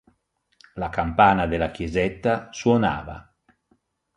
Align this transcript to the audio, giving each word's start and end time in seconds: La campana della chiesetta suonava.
La 0.81 0.89
campana 0.89 1.45
della 1.45 1.69
chiesetta 1.69 2.51
suonava. 2.51 3.31